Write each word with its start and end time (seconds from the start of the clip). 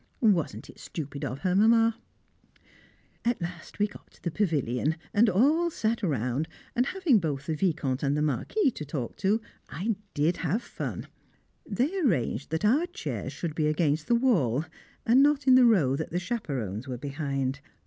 Wasn't 0.33 0.67
it 0.67 0.79
stupid 0.79 1.23
of 1.23 1.41
her, 1.41 1.53
Mamma? 1.53 1.93
[Sidenote: 1.93 2.55
The 2.55 2.57
Two 2.57 3.19
Partners] 3.23 3.35
At 3.35 3.41
last 3.59 3.77
we 3.77 3.87
got 3.87 4.11
to 4.13 4.23
the 4.23 4.31
pavilion, 4.31 4.95
and 5.13 5.29
all 5.29 5.69
sat 5.69 6.01
round, 6.01 6.47
and 6.75 6.87
having 6.87 7.19
both 7.19 7.45
the 7.45 7.53
Vicomte 7.53 8.01
and 8.01 8.17
the 8.17 8.23
Marquis 8.23 8.71
to 8.71 8.83
talk 8.83 9.15
to, 9.17 9.39
I 9.69 9.95
did 10.15 10.37
have 10.37 10.63
fun. 10.63 11.05
They 11.67 11.99
arranged 11.99 12.49
that 12.49 12.65
our 12.65 12.87
chairs 12.87 13.31
should 13.31 13.53
be 13.53 13.67
against 13.67 14.07
the 14.07 14.15
wall, 14.15 14.65
and 15.05 15.21
not 15.21 15.45
in 15.45 15.53
the 15.53 15.65
row 15.65 15.95
that 15.97 16.09
the 16.09 16.17
chaperons 16.17 16.87
were 16.87 16.97
behind. 16.97 17.59